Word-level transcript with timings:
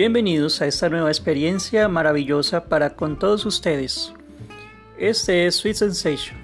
Bienvenidos 0.00 0.62
a 0.62 0.66
esta 0.66 0.88
nueva 0.88 1.10
experiencia 1.10 1.86
maravillosa 1.86 2.64
para 2.64 2.96
con 2.96 3.18
todos 3.18 3.44
ustedes. 3.44 4.14
Este 4.96 5.44
es 5.46 5.56
Sweet 5.56 5.76
Sensation. 5.76 6.38